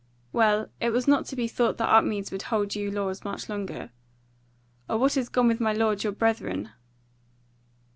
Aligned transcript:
Well, 0.33 0.69
it 0.79 0.89
was 0.89 1.07
not 1.07 1.27
to 1.27 1.35
be 1.35 1.47
thought 1.47 1.77
that 1.77 1.87
Upmeads 1.93 2.31
would 2.31 2.41
hold 2.41 2.73
you 2.73 2.89
lords 2.89 3.23
much 3.23 3.47
longer. 3.49 3.91
Or 4.89 4.97
what 4.97 5.15
is 5.15 5.29
gone 5.29 5.47
with 5.47 5.59
my 5.59 5.73
lords 5.73 6.03
your 6.03 6.11
brethren?" 6.13 6.71